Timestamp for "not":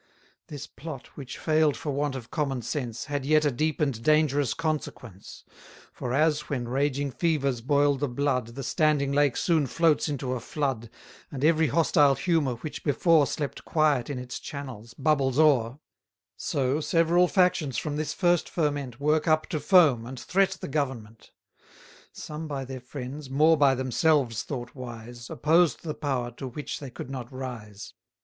27.11-27.31